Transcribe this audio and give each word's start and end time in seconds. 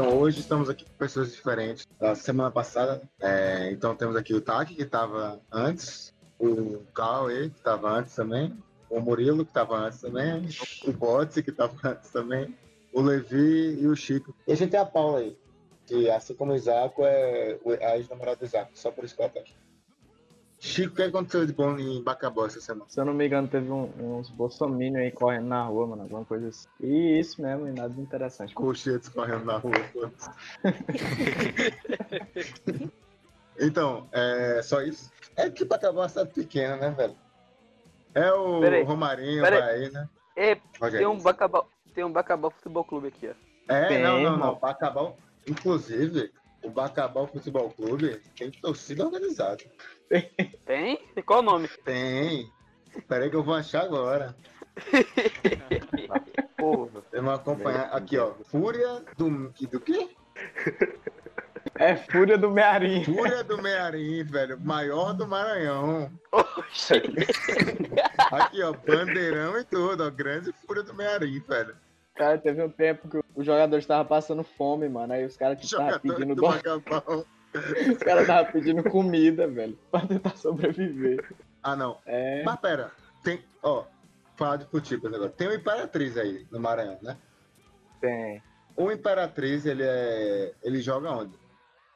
Então 0.00 0.18
hoje 0.18 0.40
estamos 0.40 0.70
aqui 0.70 0.86
com 0.86 0.94
pessoas 0.94 1.30
diferentes 1.30 1.86
da 2.00 2.14
semana 2.14 2.50
passada. 2.50 3.02
É, 3.20 3.70
então 3.70 3.94
temos 3.94 4.16
aqui 4.16 4.32
o 4.32 4.40
Taki, 4.40 4.74
que 4.74 4.82
estava 4.84 5.38
antes, 5.52 6.14
o 6.38 6.78
Cauê, 6.94 7.50
que 7.50 7.58
estava 7.58 7.90
antes 7.90 8.14
também, 8.14 8.56
o 8.88 8.98
Murilo, 8.98 9.44
que 9.44 9.50
estava 9.50 9.76
antes 9.76 10.00
também, 10.00 10.48
o 10.86 10.92
Botsi, 10.92 11.42
que 11.42 11.50
estava 11.50 11.74
antes 11.84 12.08
também, 12.08 12.56
o 12.94 13.02
Levi 13.02 13.78
e 13.78 13.86
o 13.86 13.94
Chico. 13.94 14.34
E 14.48 14.52
a 14.52 14.54
gente 14.54 14.70
tem 14.70 14.80
a 14.80 14.86
Paula 14.86 15.18
aí, 15.18 15.36
que 15.84 16.08
assim 16.08 16.32
como 16.32 16.52
o 16.52 16.56
Isaco 16.56 17.02
é 17.04 17.58
a 17.82 17.98
ex-namorada 17.98 18.38
do 18.38 18.46
Isaco, 18.46 18.70
só 18.72 18.90
por 18.90 19.04
isso 19.04 19.14
que 19.14 19.20
ela 19.20 19.30
tá 19.30 19.40
aqui. 19.40 19.52
Chico, 20.62 20.92
o 20.92 20.96
que 20.96 21.02
aconteceu 21.04 21.46
de 21.46 21.54
bom 21.54 21.78
em 21.78 22.02
Bacabó 22.02 22.44
essa 22.44 22.60
semana? 22.60 22.84
Se 22.86 23.00
eu 23.00 23.06
não 23.06 23.14
me 23.14 23.26
engano, 23.26 23.48
teve 23.48 23.70
um, 23.70 23.90
uns 23.98 24.28
bolsominions 24.28 25.02
aí 25.02 25.10
correndo 25.10 25.46
na 25.46 25.64
rua, 25.64 25.86
mano, 25.86 26.02
alguma 26.02 26.22
coisa 26.22 26.48
assim. 26.48 26.68
E 26.78 27.18
isso 27.18 27.40
mesmo, 27.40 27.66
e 27.66 27.72
nada 27.72 27.88
de 27.88 27.98
interessante. 27.98 28.54
Cochetes 28.54 29.08
correndo 29.08 29.46
na 29.46 29.56
rua. 29.56 29.72
então, 33.58 34.06
é 34.12 34.60
só 34.62 34.82
isso? 34.82 35.10
É 35.34 35.48
que 35.48 35.64
Bacabó 35.64 36.00
é 36.00 36.02
uma 36.02 36.08
cidade 36.10 36.34
pequena, 36.34 36.76
né, 36.76 36.90
velho? 36.90 37.16
É 38.14 38.30
o 38.30 38.60
Peraí, 38.60 38.82
Romarinho, 38.82 39.42
peraí. 39.42 39.84
aí, 39.84 39.90
né? 39.90 40.06
É, 40.36 40.56
tem 40.90 41.06
um 41.06 41.18
Bacabal, 41.18 41.70
tem 41.94 42.04
um 42.04 42.12
Bacabal 42.12 42.50
Futebol 42.50 42.84
Clube 42.84 43.08
aqui, 43.08 43.30
ó. 43.30 43.74
É, 43.74 44.02
não, 44.02 44.20
não, 44.20 44.32
irmão. 44.32 44.38
não. 44.38 44.54
Bacabal, 44.56 45.16
inclusive, 45.46 46.30
o 46.62 46.70
Bacabal 46.70 47.26
Futebol 47.26 47.70
Clube 47.70 48.20
tem 48.36 48.50
torcida 48.50 49.04
organizada. 49.04 49.64
Tem? 50.64 50.98
Qual 51.24 51.40
o 51.40 51.42
nome? 51.42 51.68
Tem. 51.84 52.50
Peraí 53.08 53.30
que 53.30 53.36
eu 53.36 53.42
vou 53.42 53.54
achar 53.54 53.82
agora. 53.82 54.34
Porra. 56.56 57.02
Vamos 57.12 57.34
acompanhar. 57.34 57.84
Aqui, 57.92 58.18
ó. 58.18 58.34
Fúria 58.44 59.04
do. 59.16 59.50
Do 59.50 59.80
quê? 59.80 60.10
É 61.76 61.96
Fúria 61.96 62.36
do 62.36 62.50
Mearim. 62.50 63.04
Fúria 63.04 63.44
do 63.44 63.60
Mearim, 63.60 64.24
velho. 64.24 64.58
Maior 64.60 65.12
do 65.14 65.26
Maranhão. 65.26 66.10
Oxi. 66.32 67.02
Aqui, 68.32 68.62
ó. 68.62 68.72
Bandeirão 68.72 69.58
e 69.58 69.64
tudo, 69.64 70.04
ó. 70.04 70.10
Grande 70.10 70.52
Fúria 70.66 70.82
do 70.82 70.94
Mearim, 70.94 71.40
velho. 71.40 71.76
Cara, 72.20 72.36
teve 72.36 72.62
um 72.62 72.68
tempo 72.68 73.08
que 73.08 73.18
os 73.34 73.46
jogadores 73.46 73.82
estavam 73.82 74.04
passando 74.04 74.44
fome, 74.44 74.86
mano. 74.90 75.14
Aí 75.14 75.24
os 75.24 75.38
caras 75.38 75.58
que 75.58 75.64
estavam 75.64 75.86
Jogador 75.86 76.00
pedindo 76.14 76.34
do 76.34 76.46
os 77.92 77.96
caras 77.96 78.20
estavam 78.22 78.52
pedindo 78.52 78.82
comida, 78.90 79.48
velho, 79.48 79.78
pra 79.90 80.06
tentar 80.06 80.36
sobreviver. 80.36 81.24
Ah, 81.62 81.74
não. 81.74 81.96
É. 82.04 82.42
Mas 82.42 82.60
pera. 82.60 82.90
Tem. 83.24 83.42
Ó. 83.62 83.84
Falar 84.36 84.56
de 84.56 84.66
futebol 84.66 85.14
agora. 85.14 85.30
Tem 85.30 85.48
o 85.48 85.54
Imperatriz 85.54 86.18
aí 86.18 86.46
no 86.50 86.60
Maranhão, 86.60 86.98
né? 87.00 87.16
Tem. 88.02 88.42
O 88.76 88.92
Imperatriz, 88.92 89.64
ele 89.64 89.82
é. 89.82 90.52
Ele 90.62 90.82
joga 90.82 91.10
onde? 91.10 91.32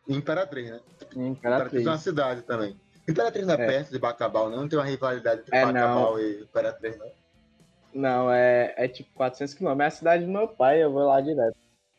Imperatriz, 0.08 0.70
né? 0.70 0.80
Imperatriz 1.14 1.16
é 1.16 1.18
uma 1.18 1.32
Imperatriz. 1.32 2.00
cidade 2.00 2.42
também. 2.42 2.80
Imperatriz 3.06 3.46
não 3.46 3.54
é, 3.56 3.62
É. 3.62 3.66
perto 3.66 3.90
de 3.90 3.98
Bacabal, 3.98 4.48
não? 4.48 4.62
Não 4.62 4.68
tem 4.68 4.78
uma 4.78 4.86
rivalidade 4.86 5.42
entre 5.42 5.54
É, 5.54 5.66
Bacabal 5.66 6.18
e 6.18 6.40
Imperatriz, 6.40 6.96
não? 6.96 7.10
Não, 7.94 8.30
é, 8.30 8.74
é 8.76 8.88
tipo 8.88 9.10
400 9.14 9.54
km. 9.54 9.80
É 9.80 9.86
a 9.86 9.90
cidade 9.90 10.24
do 10.24 10.30
meu 10.30 10.48
pai, 10.48 10.82
eu 10.82 10.92
vou 10.92 11.06
lá 11.06 11.20
direto. 11.20 11.56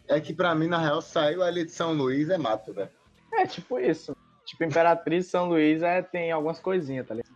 É 0.07 0.19
que 0.19 0.33
pra 0.33 0.53
mim, 0.53 0.67
na 0.67 0.77
real, 0.77 1.01
saiu 1.01 1.41
ali 1.41 1.65
de 1.65 1.71
São 1.71 1.93
Luís 1.93 2.29
é 2.29 2.37
mato, 2.37 2.73
velho. 2.73 2.89
É 3.33 3.45
tipo 3.45 3.79
isso. 3.79 4.15
Tipo, 4.45 4.63
Imperatriz 4.63 5.27
São 5.27 5.49
Luís 5.49 5.81
é, 5.81 6.01
tem 6.01 6.31
algumas 6.31 6.59
coisinhas, 6.59 7.07
tá 7.07 7.15
ligado? 7.15 7.33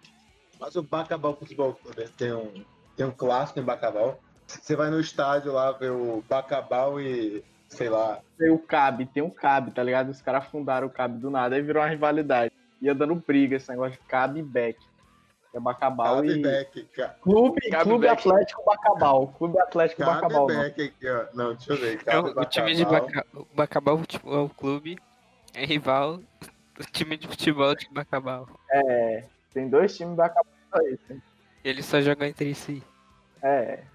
Mas 0.60 0.76
o 0.76 0.84
Bacabal 0.84 1.36
Futebol 1.36 1.74
Clube 1.74 2.10
tem 2.10 2.34
um, 2.34 2.64
tem 2.96 3.06
um 3.06 3.12
clássico 3.12 3.60
em 3.60 3.64
Bacabal. 3.64 4.20
Você 4.46 4.76
vai 4.76 4.90
no 4.90 5.00
estádio 5.00 5.54
lá 5.54 5.72
ver 5.72 5.92
o 5.92 6.24
Bacabal 6.28 7.00
e, 7.00 7.44
sei 7.68 7.90
lá, 7.90 8.20
Tem 8.38 8.52
o 8.52 8.60
CAB, 8.60 9.06
tem 9.06 9.24
um 9.24 9.30
CAB, 9.30 9.72
tá 9.72 9.82
ligado? 9.82 10.10
Os 10.10 10.22
caras 10.22 10.46
fundaram 10.46 10.88
o 10.88 10.92
CAB 10.92 11.18
do 11.20 11.30
nada, 11.30 11.56
aí 11.56 11.62
virou 11.62 11.82
uma 11.82 11.90
rivalidade. 11.90 12.52
Ia 12.82 12.94
dando 12.94 13.16
briga 13.16 13.56
esse 13.56 13.70
negócio 13.70 14.00
de 14.00 14.08
CAB 14.08 14.40
e 14.40 14.44
Beck. 14.44 14.78
É 15.54 15.60
Bacabal 15.60 16.24
e... 16.24 16.28
Cabebeck, 16.42 16.84
ca- 16.96 17.10
Clube, 17.22 17.60
Cabe 17.72 17.84
Clube 17.84 18.08
Beck. 18.08 18.20
Atlético 18.20 18.64
Bacabal. 18.66 19.28
Clube 19.30 19.60
Atlético 19.60 20.06
Bacabal. 20.06 20.48
não. 20.48 20.56
Cabebeck 20.56 20.82
aqui, 20.84 21.10
ó. 21.10 21.26
Não, 21.34 21.54
deixa 21.56 21.74
eu 21.74 21.78
ver. 21.78 22.02
É 22.06 22.18
o, 22.20 22.24
Cabe 22.34 22.40
o 22.40 22.46
time 22.46 22.76
de 22.76 22.86
Bacabal. 22.86 23.08
Baca, 23.08 23.26
o 23.34 23.48
Bacabal 23.56 23.98
Futebol 23.98 24.50
Clube 24.50 24.98
é 25.56 25.66
rival 25.66 26.18
do 26.18 26.84
time 26.92 27.18
de 27.18 27.28
futebol 27.28 27.76
de 27.76 27.90
Bacabal. 27.92 28.48
É, 28.72 29.26
tem 29.54 29.68
dois 29.68 29.96
times 29.98 30.16
Bacabal 30.16 30.54
só 30.72 30.82
isso. 30.84 31.02
hein? 31.14 31.22
Eles 31.64 31.86
só 31.86 32.00
jogam 32.02 32.28
entre 32.28 32.54
si. 32.56 32.84
É. 33.42 33.84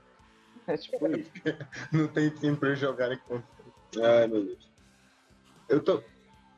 É 0.67 0.79
tipo 0.79 1.07
isso. 1.15 1.31
Não 1.93 2.09
tem 2.09 2.31
time 2.31 2.57
pra 2.57 2.71
eles 2.71 2.81
jogarem 2.81 3.19
contra. 3.29 3.45
Ai, 4.03 4.27
meu 4.27 4.47
Deus. 4.47 4.71
Eu 5.69 5.79
tô 5.83 6.03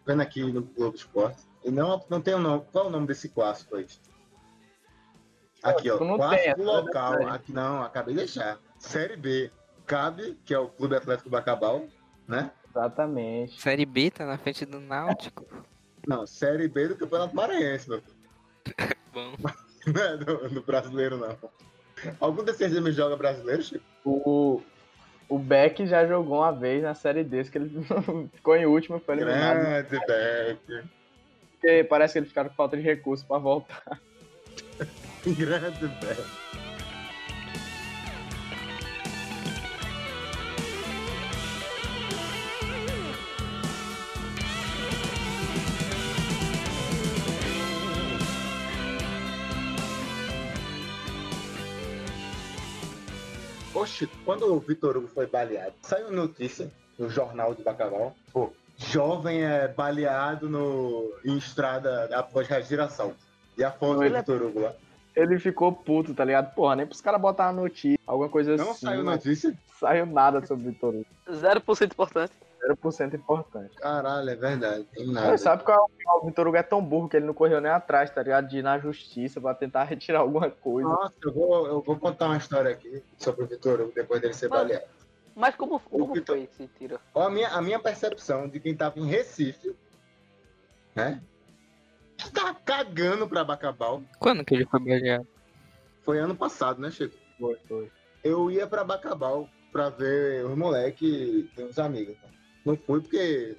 vendo 0.06 0.23
aqui 0.23 0.41
no 0.53 0.62
Globo 0.62 0.95
Esporte. 0.95 1.43
E 1.65 1.73
não, 1.73 2.01
não 2.09 2.21
tem 2.21 2.35
o 2.35 2.39
nome. 2.39 2.62
Qual 2.71 2.85
é 2.85 2.87
o 2.87 2.91
nome 2.91 3.09
desse 3.09 3.29
clássico 3.29 3.75
aí? 3.75 3.85
Aqui, 5.71 5.91
ó. 5.91 5.94
tipo, 5.94 6.04
não 6.04 6.16
clássico 6.16 6.43
tem, 6.43 6.53
essa 6.53 6.62
local. 6.62 7.15
é 7.15 7.16
verdade. 7.16 7.37
Aqui 7.37 7.53
não, 7.53 7.82
acabei 7.82 8.15
de 8.15 8.21
deixar. 8.21 8.59
Série 8.78 9.16
B. 9.16 9.50
Cabe, 9.87 10.37
que 10.44 10.53
é 10.53 10.59
o 10.59 10.69
Clube 10.69 10.97
Atlético 10.97 11.31
Bacabal, 11.31 11.84
né? 12.27 12.50
Exatamente. 12.69 13.60
Série 13.60 13.87
B 13.87 14.10
tá 14.10 14.26
na 14.26 14.37
frente 14.37 14.65
do 14.66 14.81
Náutico. 14.81 15.47
Não, 16.06 16.26
Série 16.26 16.69
B 16.69 16.88
do 16.88 16.97
Campeonato 16.97 17.34
Maranhense, 17.34 17.88
meu 17.88 18.00
filho. 18.00 18.16
Bom, 19.12 19.32
Não 19.87 20.03
é 20.03 20.16
do, 20.16 20.49
do 20.49 20.62
brasileiro, 20.62 21.16
não. 21.16 21.37
Algum 22.21 22.43
desses 22.44 22.72
times 22.72 22.94
joga 22.94 23.16
brasileiro, 23.16 23.62
Chico? 23.62 23.84
O, 24.05 24.60
o 25.28 25.38
Beck 25.38 25.87
já 25.87 26.06
jogou 26.06 26.38
uma 26.38 26.53
vez 26.53 26.82
na 26.82 26.94
série 26.94 27.25
desse 27.25 27.50
que 27.50 27.59
ele 27.59 27.71
ficou 28.34 28.56
em 28.56 28.66
último 28.66 28.97
e 28.97 29.00
foi 29.00 29.16
eliminado. 29.16 29.59
Grande 29.60 30.06
Beck. 30.06 30.84
Porque 31.53 31.84
parece 31.84 32.12
que 32.15 32.19
eles 32.19 32.28
ficaram 32.28 32.50
com 32.50 32.56
falta 32.56 32.76
de 32.76 32.82
recurso 32.82 33.25
pra 33.26 33.38
voltar. 33.38 34.00
Grande 35.27 35.89
Beck. 36.00 36.47
Oxe, 53.77 54.09
quando 54.25 54.53
o 54.55 54.59
Vitor 54.59 54.97
Hugo 54.97 55.06
foi 55.06 55.27
baleado, 55.27 55.75
saiu 55.83 56.11
notícia 56.11 56.73
no 56.99 57.11
jornal 57.11 57.55
de 57.55 57.62
Bacabal. 57.62 58.17
Pô, 58.33 58.50
jovem 58.77 59.44
é 59.44 59.69
baleado 59.69 60.49
no, 60.49 61.12
em 61.23 61.37
estrada 61.37 62.09
após 62.17 62.49
giração. 62.67 63.15
E 63.56 63.65
a 63.65 63.71
foto 63.71 64.00
do 64.00 64.11
Vitor 64.15 64.43
Hugo 64.43 64.61
lá. 64.61 64.75
Ele 65.15 65.39
ficou 65.39 65.72
puto, 65.72 66.12
tá 66.15 66.25
ligado? 66.25 66.55
Porra, 66.55 66.77
nem 66.77 66.87
pros 66.87 67.00
caras 67.00 67.20
botar 67.20 67.49
a 67.49 67.53
notícia, 67.53 67.99
alguma 68.06 68.29
coisa 68.29 68.55
Não 68.56 68.70
assim. 68.73 68.87
saiu 68.87 69.03
mas 69.05 69.25
notícia? 69.25 69.58
saiu 69.81 70.05
nada 70.06 70.44
sobre 70.47 70.69
o 70.69 70.73
Vitor 70.73 70.94
Hugo. 70.94 71.06
0% 71.31 71.93
importante. 71.93 72.32
0% 72.69 73.14
importante. 73.14 73.75
Caralho, 73.76 74.29
é 74.29 74.35
verdade. 74.35 74.85
Tem 74.93 75.06
nada. 75.06 75.29
Mas 75.29 75.41
sabe 75.41 75.62
qual 75.64 75.76
é 75.79 76.11
o 76.12 76.23
o 76.23 76.26
Vitor 76.26 76.47
Hugo 76.49 76.56
é 76.56 76.62
tão 76.62 76.82
burro 76.85 77.08
que 77.08 77.17
ele 77.17 77.25
não 77.26 77.32
correu 77.35 77.61
nem 77.61 77.70
atrás, 77.70 78.11
tá 78.11 78.23
ligado? 78.23 78.49
De 78.49 78.58
ir 78.58 78.62
na 78.62 78.79
justiça 78.79 79.41
pra 79.41 79.55
tentar 79.55 79.85
retirar 79.85 80.20
alguma 80.20 80.50
coisa. 80.50 80.88
Nossa, 80.88 81.14
eu 81.25 81.32
vou, 81.32 81.67
eu 81.67 81.81
vou 81.81 81.97
contar 81.97 82.26
uma 82.26 82.37
história 82.37 82.70
aqui 82.73 83.03
sobre 83.17 83.44
o 83.44 83.47
Vitor 83.47 83.81
Hugo 83.81 83.93
depois 83.94 84.20
dele 84.20 84.35
ser 84.35 84.49
Mas- 84.49 84.61
baleado. 84.61 84.85
Mas 85.35 85.55
como, 85.55 85.79
como 85.81 86.12
Vitor- 86.14 86.37
foi 86.37 86.44
esse 86.44 86.67
tiro? 86.79 86.99
A 87.14 87.29
minha, 87.31 87.49
a 87.49 87.61
minha 87.62 87.79
percepção 87.79 88.49
de 88.49 88.58
quem 88.58 88.75
tava 88.75 88.99
em 88.99 89.06
Recife, 89.06 89.75
né? 90.94 91.20
Tá 92.34 92.55
cagando 92.55 93.28
pra 93.28 93.44
Bacabal. 93.44 94.02
quando 94.19 94.44
que 94.44 94.55
ele 94.55 94.67
foi 94.67 94.81
baleado? 94.81 95.26
Foi 96.05 96.19
ano 96.19 96.34
passado, 96.37 96.81
né, 96.81 96.90
Chico? 96.90 97.17
Foi, 97.38 97.56
foi. 97.69 97.90
Eu 98.23 98.50
ia 98.50 98.67
pra 98.67 98.84
Bacabal 98.84 99.49
pra 99.73 99.88
ver 99.88 100.44
os 100.46 100.56
moleques 100.56 101.08
e 101.08 101.50
uns 101.62 101.78
amigos. 101.78 102.17
tá? 102.20 102.28
Não 102.64 102.76
fui 102.76 103.00
porque 103.00 103.56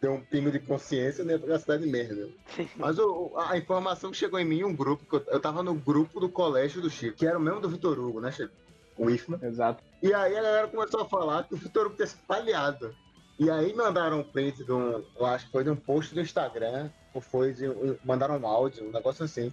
deu 0.00 0.12
um 0.14 0.20
pingo 0.20 0.50
de 0.50 0.58
consciência, 0.60 1.24
né? 1.24 1.38
Pra 1.38 1.58
cidade 1.58 1.84
de 1.84 1.90
merda. 1.90 2.28
Mas 2.76 2.98
o- 2.98 3.32
a 3.36 3.56
informação 3.56 4.10
que 4.10 4.16
chegou 4.16 4.38
em 4.38 4.44
mim, 4.44 4.62
um 4.64 4.74
grupo, 4.74 5.04
que 5.04 5.16
eu, 5.16 5.34
eu 5.34 5.40
tava 5.40 5.62
no 5.62 5.74
grupo 5.74 6.20
do 6.20 6.28
colégio 6.28 6.80
do 6.82 6.90
Chico, 6.90 7.16
que 7.16 7.26
era 7.26 7.38
o 7.38 7.40
mesmo 7.40 7.60
do 7.60 7.68
Vitor 7.68 7.98
Hugo, 7.98 8.20
né, 8.20 8.30
Chico? 8.32 8.54
O 8.96 9.08
IFMA. 9.10 9.38
Exato. 9.42 9.82
E 10.02 10.12
aí 10.12 10.36
a 10.36 10.42
galera 10.42 10.68
começou 10.68 11.00
a 11.02 11.08
falar 11.08 11.44
que 11.44 11.54
o 11.54 11.56
Vitor 11.56 11.86
Hugo 11.86 11.96
tinha 11.96 12.06
se 12.06 12.16
baleado. 12.28 12.94
E 13.38 13.48
aí 13.48 13.72
mandaram 13.72 14.18
um 14.20 14.24
print 14.24 14.64
de 14.64 14.72
um, 14.72 15.04
eu 15.16 15.24
acho 15.26 15.46
que 15.46 15.52
foi 15.52 15.62
de 15.62 15.70
um 15.70 15.76
post 15.76 16.12
do 16.12 16.20
Instagram, 16.20 16.90
foi 17.20 17.52
de, 17.52 17.64
mandaram 18.04 18.38
um 18.38 18.46
áudio, 18.46 18.86
um 18.88 18.92
negócio 18.92 19.24
assim, 19.24 19.52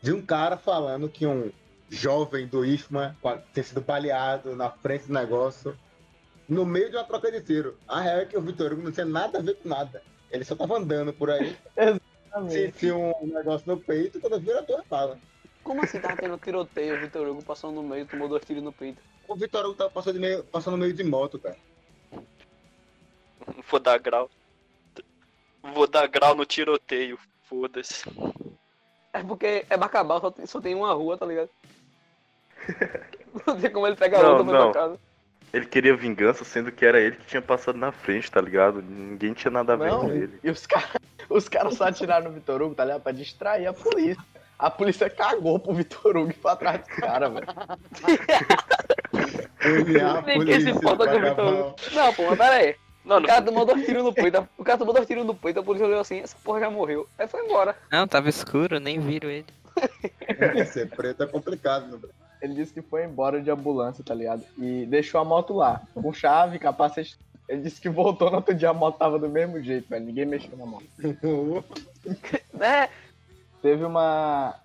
de 0.00 0.12
um 0.12 0.24
cara 0.24 0.56
falando 0.56 1.08
que 1.08 1.26
um 1.26 1.50
jovem 1.88 2.46
do 2.46 2.64
IFMA 2.64 3.16
a- 3.24 3.38
tinha 3.52 3.64
sido 3.64 3.80
baleado 3.80 4.54
na 4.56 4.70
frente 4.70 5.06
do 5.06 5.12
negócio, 5.12 5.76
no 6.48 6.64
meio 6.64 6.90
de 6.90 6.96
uma 6.96 7.04
troca 7.04 7.30
de 7.30 7.40
tiro. 7.40 7.78
A 7.86 8.00
real 8.00 8.18
é 8.20 8.24
que 8.26 8.36
o 8.36 8.40
Vitor 8.40 8.72
Hugo 8.72 8.82
não 8.82 8.92
tinha 8.92 9.06
nada 9.06 9.38
a 9.38 9.42
ver 9.42 9.56
com 9.56 9.68
nada. 9.68 10.02
Ele 10.30 10.44
só 10.44 10.54
tava 10.54 10.76
andando 10.78 11.12
por 11.12 11.30
aí, 11.30 11.56
sentiu 12.48 12.98
um 13.20 13.26
negócio 13.26 13.66
no 13.66 13.78
peito, 13.80 14.20
quando 14.20 14.40
vira 14.40 14.62
duas 14.62 14.84
balas. 14.86 15.18
Como 15.62 15.82
assim 15.82 16.00
tava 16.00 16.16
tendo 16.16 16.36
tiroteio? 16.38 16.96
O 16.96 17.00
Vitor 17.00 17.28
Hugo 17.28 17.44
passou 17.44 17.70
no 17.70 17.82
meio, 17.82 18.06
tomou 18.06 18.28
dois 18.28 18.44
tiros 18.44 18.62
no 18.62 18.72
peito. 18.72 19.00
O 19.28 19.36
Vitor 19.36 19.64
Hugo 19.64 19.74
tava 19.74 19.90
passando, 19.90 20.14
de 20.14 20.20
meio, 20.20 20.44
passando 20.44 20.72
no 20.74 20.78
meio 20.82 20.92
de 20.92 21.04
moto, 21.04 21.38
cara. 21.38 21.56
Vou 23.70 23.80
dar 23.80 23.98
grau. 23.98 24.30
Vou 25.62 25.86
dar 25.86 26.06
grau 26.08 26.34
no 26.34 26.44
tiroteio. 26.44 27.18
Foda-se. 27.48 28.04
É 29.12 29.22
porque 29.22 29.64
é 29.68 29.76
Bacabal, 29.76 30.20
só 30.20 30.30
tem, 30.30 30.46
só 30.46 30.60
tem 30.60 30.74
uma 30.74 30.92
rua, 30.94 31.18
tá 31.18 31.26
ligado? 31.26 31.50
Não 33.46 33.60
tem 33.60 33.70
como 33.70 33.86
ele 33.86 33.96
pegar 33.96 34.22
Não, 34.22 34.38
outra 34.38 34.44
pra 34.44 34.72
casa. 34.72 34.98
Ele 35.52 35.66
queria 35.66 35.94
vingança, 35.94 36.44
sendo 36.44 36.72
que 36.72 36.84
era 36.84 36.98
ele 36.98 37.16
que 37.16 37.26
tinha 37.26 37.42
passado 37.42 37.76
na 37.76 37.92
frente, 37.92 38.30
tá 38.30 38.40
ligado? 38.40 38.80
Ninguém 38.80 39.34
tinha 39.34 39.50
nada 39.50 39.74
a 39.74 39.76
ver 39.76 39.90
Não, 39.90 40.00
com 40.00 40.08
ele. 40.10 40.38
e 40.42 40.50
os 40.50 40.64
caras 40.66 40.96
os 41.28 41.48
cara 41.48 41.70
só 41.70 41.84
atiraram 41.84 42.26
no 42.26 42.32
Vitor 42.32 42.62
Hugo, 42.62 42.74
tá 42.74 42.84
ligado? 42.84 43.02
Pra 43.02 43.12
distrair 43.12 43.66
a 43.66 43.72
polícia. 43.72 44.22
A 44.58 44.70
polícia 44.70 45.10
cagou 45.10 45.58
pro 45.58 45.74
Vitor 45.74 46.16
Hugo 46.16 46.30
e 46.30 46.34
pra 46.34 46.56
trás 46.56 46.80
dos 46.86 46.96
caras, 46.96 47.32
velho. 47.32 47.46
Ele 49.64 49.98
é 49.98 50.02
a 50.04 50.22
Ninguém 50.22 50.60
se 50.60 50.70
importa 50.70 51.06
com 51.06 51.16
o 51.16 51.20
Vitor. 51.20 51.48
Hugo. 51.48 51.76
Não, 51.92 52.14
pô, 52.14 52.22
mas 52.26 52.38
pera 52.38 52.54
aí. 52.54 52.76
Não, 53.04 53.16
O 53.16 53.20
não, 53.20 53.26
cara 53.26 53.42
tomou 53.42 53.64
dois 53.64 53.84
tiros 53.84 54.04
no 54.04 54.12
peito, 54.12 54.48
o 54.56 54.64
cara 54.64 54.78
tomou 54.78 54.94
dois 54.94 55.06
tiros 55.06 55.26
no 55.26 55.34
peito, 55.34 55.60
a 55.60 55.62
polícia 55.62 55.86
olhou 55.86 56.00
assim, 56.00 56.20
essa 56.20 56.36
porra 56.42 56.60
já 56.60 56.70
morreu. 56.70 57.08
Aí 57.18 57.26
foi 57.26 57.44
embora. 57.44 57.76
Não, 57.90 58.06
tava 58.06 58.28
escuro, 58.28 58.78
nem 58.78 59.00
viram 59.00 59.28
ele. 59.28 59.46
Ser 60.66 60.88
preto 60.90 61.22
é 61.22 61.26
complicado, 61.26 61.98
né? 61.98 62.08
Ele 62.40 62.54
disse 62.54 62.72
que 62.74 62.82
foi 62.82 63.04
embora 63.04 63.40
de 63.40 63.50
ambulância, 63.50 64.02
tá 64.04 64.14
ligado? 64.14 64.44
E 64.58 64.84
deixou 64.86 65.20
a 65.20 65.24
moto 65.24 65.54
lá, 65.54 65.82
com 65.94 66.12
chave, 66.12 66.58
capacete. 66.58 67.16
Ele 67.48 67.62
disse 67.62 67.80
que 67.80 67.88
voltou 67.88 68.30
no 68.30 68.36
outro 68.36 68.54
dia, 68.54 68.70
a 68.70 68.74
moto 68.74 68.98
tava 68.98 69.18
do 69.18 69.28
mesmo 69.28 69.62
jeito, 69.62 69.88
velho. 69.88 70.04
Ninguém 70.04 70.24
mexeu 70.24 70.56
na 70.56 70.66
moto. 70.66 70.84
Né? 72.52 72.88
Teve 73.62 73.84
uma. 73.84 74.56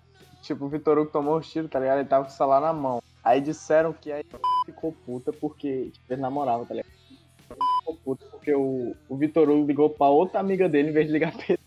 Tipo, 0.42 0.64
o 0.64 0.68
Vitor 0.68 0.98
Hugo 0.98 1.10
tomou 1.10 1.38
os 1.38 1.50
tiros, 1.50 1.70
tá 1.70 1.78
ligado? 1.78 1.98
Ele 1.98 2.08
tava 2.08 2.24
com 2.24 2.30
o 2.30 2.34
celular 2.34 2.60
na 2.60 2.72
mão. 2.72 3.02
Aí 3.22 3.40
disseram 3.40 3.92
que 3.92 4.10
aí 4.10 4.24
ficou 4.66 4.92
puta 5.06 5.32
porque 5.32 5.90
tipo, 5.92 6.12
ele 6.12 6.20
namorava, 6.20 6.64
tá 6.66 6.74
ligado? 6.74 6.92
Puta 8.08 8.24
porque 8.30 8.54
o, 8.54 8.96
o 9.06 9.16
Vitor 9.18 9.50
Hugo 9.50 9.66
ligou 9.66 9.90
pra 9.90 10.06
outra 10.06 10.40
amiga 10.40 10.66
dele 10.66 10.88
em 10.88 10.92
vez 10.92 11.08
de 11.08 11.12
ligar 11.12 11.30
pra 11.30 11.44
ele. 11.46 11.58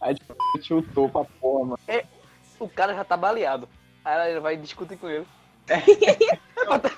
Aí 0.00 0.14
tipo, 0.14 0.36
chutou 0.62 1.08
pra 1.08 1.24
porra, 1.40 1.64
mano. 1.64 1.78
O 2.60 2.68
cara 2.68 2.94
já 2.94 3.02
tá 3.02 3.16
baleado. 3.16 3.68
Aí 4.04 4.30
ele 4.30 4.38
vai 4.38 4.56
discutir 4.56 4.96
com 4.96 5.08
ele. 5.08 5.26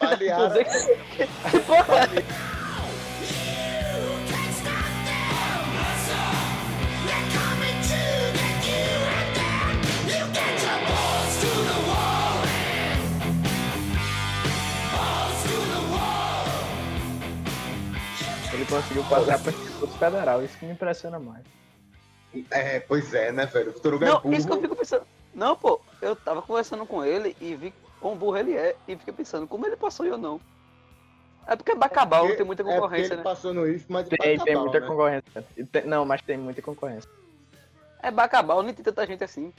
Aliás, 0.01 0.53
Dizer 0.53 0.65
que- 0.65 1.27
que 1.51 1.59
porra 1.61 2.07
Ele 18.69 18.83
conseguiu 18.83 19.05
passar 19.05 19.39
pra 19.43 19.53
Instituto 19.53 19.99
Federal, 19.99 20.45
isso 20.45 20.59
que 20.59 20.67
me 20.67 20.73
impressiona 20.73 21.19
mais. 21.19 21.45
é, 22.51 22.81
pois 22.81 23.15
é, 23.15 23.31
né, 23.33 23.47
velho? 23.47 23.71
O 23.71 23.75
Vitor 23.75 23.95
Hugo 23.95 24.05
é 24.05 24.09
Não, 24.09 24.21
burro. 24.21 24.35
isso 24.35 24.47
que 24.47 24.53
eu 24.53 24.61
fico 24.61 24.77
pensando. 24.77 25.07
Não, 25.35 25.55
pô, 25.57 25.81
eu 26.03 26.17
tava 26.17 26.43
conversando 26.43 26.85
com 26.87 27.05
ele 27.05 27.37
e 27.41 27.55
vi 27.55 27.73
quão 28.01 28.17
burro 28.17 28.37
ele 28.37 28.57
é. 28.57 28.75
E 28.89 28.97
fiquei 28.97 29.15
pensando, 29.15 29.47
como 29.47 29.67
ele 29.67 29.77
passou 29.77 30.05
e 30.07 30.09
eu 30.09 30.19
não? 30.19 30.41
É 31.47 31.55
porque 31.55 31.75
Bacabal 31.77 32.23
Porque- 32.23 32.39
tem 32.39 32.47
muita 32.47 32.63
é 32.63 32.65
concorrência, 32.65 33.07
ele 33.13 33.17
né? 33.19 33.23
passou 33.23 33.55
no 33.55 33.69
IF, 33.69 33.85
mas 33.89 34.09
Tem, 34.09 34.19
tem 34.19 34.37
Bacabal, 34.39 34.63
muita 34.65 34.81
né? 34.81 34.87
concorrência. 34.87 35.47
Tem- 35.71 35.85
não, 35.87 36.05
mas 36.05 36.23
tem 36.23 36.37
muita 36.37 36.61
concorrência. 36.61 37.09
É 38.03 38.11
Bacabal, 38.11 38.63
nem 38.63 38.75
tem 38.75 38.85
tanta 38.85 39.07
gente 39.07 39.23
assim. 39.23 39.53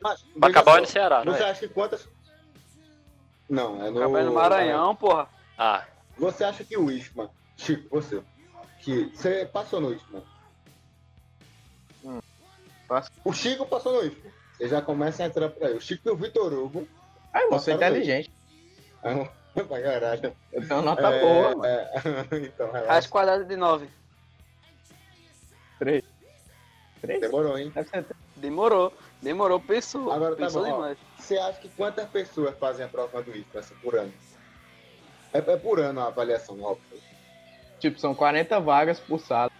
Mas, 0.00 0.24
Bacabal 0.36 0.74
só, 0.74 0.78
é 0.78 0.80
no 0.80 0.86
Ceará, 0.88 1.24
não 1.24 1.32
Você 1.32 1.42
é? 1.44 1.50
acha 1.50 1.60
que 1.68 1.72
quantas... 1.74 2.08
Não, 3.48 3.76
é 3.84 3.88
no... 3.90 3.94
Bacabal 3.94 4.18
é 4.18 4.24
no 4.24 4.32
Maranhão, 4.34 4.96
porra. 4.96 5.28
Ah, 5.56 5.84
Você 6.18 6.42
acha 6.44 6.64
que 6.64 6.76
o 6.76 6.90
IFMA, 6.90 7.30
Chico, 7.56 7.88
você, 7.90 8.20
que 8.88 9.16
você 9.16 9.44
passou 9.52 9.80
no 9.82 9.92
IFMA? 9.92 10.22
Hum, 12.04 12.20
passo. 12.88 13.10
O 13.24 13.32
Chico 13.34 13.66
passou 13.66 13.92
no 13.92 14.06
IFMA. 14.06 14.30
Você 14.56 14.68
já 14.68 14.80
começa 14.80 15.22
a 15.22 15.26
entrar 15.26 15.50
por 15.50 15.62
aí. 15.64 15.74
O 15.74 15.80
Chico 15.80 16.08
e 16.08 16.10
o 16.12 16.16
Vitor 16.16 16.52
Hugo. 16.54 16.88
Ah, 17.32 17.42
eu 17.42 17.48
sou 17.48 17.58
Passaram 17.58 17.76
inteligente. 17.76 18.32
É 19.02 19.10
um... 19.14 19.28
pra 19.66 19.82
caralho. 19.82 20.36
Eu 20.52 20.66
tenho 20.66 20.82
nota 20.82 21.06
É, 21.08 21.20
boa, 21.20 21.50
mano. 21.50 21.64
é, 21.66 21.90
então, 22.46 22.70
Raiz 22.70 22.84
relaxa. 22.86 23.08
quadrada 23.08 23.44
de 23.44 23.56
9. 23.56 23.88
Três. 25.78 26.04
Três? 27.02 27.20
Demorou, 27.20 27.58
hein? 27.58 27.72
Demorou. 28.36 28.92
Demorou, 29.20 29.60
pensou. 29.60 30.10
Agora 30.10 30.34
tá 30.34 30.44
pensou 30.46 30.62
bom, 30.64 30.70
ó. 30.70 30.74
demais. 30.76 30.98
Você 31.18 31.36
acha 31.36 31.60
que 31.60 31.68
quantas 31.70 32.08
pessoas 32.08 32.56
fazem 32.58 32.86
a 32.86 32.88
prova 32.88 33.22
do 33.22 33.36
IFMA 33.36 33.60
assim, 33.60 33.74
por 33.82 33.96
ano? 33.96 34.12
É, 35.32 35.38
é 35.38 35.56
por 35.56 35.78
ano 35.78 36.00
a 36.00 36.06
avaliação, 36.06 36.60
óbvio. 36.62 37.07
Tipo, 37.78 37.98
são 37.98 38.14
40 38.14 38.58
vagas 38.60 38.98
por 39.00 39.20
sala. 39.20 39.50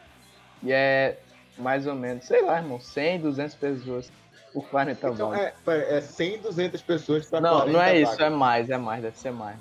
E 0.62 0.72
é 0.72 1.18
mais 1.56 1.86
ou 1.86 1.94
menos, 1.94 2.24
sei 2.24 2.42
lá, 2.42 2.56
irmão, 2.58 2.80
100, 2.80 3.20
200 3.20 3.54
pessoas 3.56 4.12
por 4.52 4.68
40 4.68 5.08
Então, 5.10 5.30
vagas. 5.30 5.52
é, 5.66 5.98
é 5.98 6.00
100, 6.00 6.38
200 6.38 6.82
pessoas 6.82 7.26
para 7.26 7.40
não, 7.40 7.56
40 7.58 7.72
não 7.72 7.82
é 7.82 7.96
isso, 8.00 8.10
vagas. 8.12 8.26
é 8.26 8.30
mais, 8.30 8.70
é 8.70 8.78
mais, 8.78 9.02
deve 9.02 9.18
ser 9.18 9.30
mais. 9.32 9.58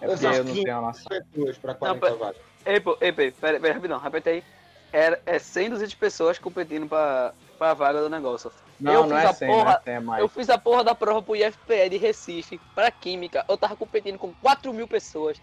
É 0.00 0.06
Eu 0.06 0.10
porque 0.10 0.26
eu 0.26 0.44
não 0.44 0.54
tenho 0.54 0.76
a 0.78 0.80
noção. 0.80 1.04
pessoas 1.08 1.58
para 1.58 1.74
40 1.74 2.00
pera- 2.00 2.16
vagas. 2.16 2.36
Ei, 2.66 2.80
pô, 2.80 2.96
ei, 3.00 3.12
pera, 3.12 3.32
pera, 3.40 3.60
pera, 3.60 3.74
rapidão, 3.74 3.98
repete 3.98 4.28
aí. 4.28 4.44
Era, 4.92 5.20
é 5.26 5.38
100, 5.38 5.70
200 5.70 5.94
pessoas 5.94 6.38
competindo 6.38 6.88
pra, 6.88 7.32
pra 7.58 7.74
vaga 7.74 8.00
do 8.00 8.08
negócio. 8.08 8.50
Não, 8.80 8.92
eu 8.92 9.06
não 9.06 9.16
fiz 9.16 9.24
é 9.24 9.28
a 9.28 9.32
100, 9.34 9.48
não 9.48 9.54
porra- 9.58 9.72
é 9.72 9.84
100, 9.84 9.94
é 9.94 10.00
mais. 10.00 10.22
Eu 10.22 10.28
fiz 10.28 10.48
a 10.50 10.58
porra 10.58 10.84
da 10.84 10.94
prova 10.94 11.20
pro 11.22 11.36
IFPE 11.36 11.88
de 11.90 11.96
Recife, 11.96 12.60
pra 12.74 12.90
Química. 12.90 13.44
Eu 13.48 13.56
tava 13.58 13.76
competindo 13.76 14.18
com 14.18 14.32
4 14.34 14.72
mil 14.72 14.88
pessoas. 14.88 15.40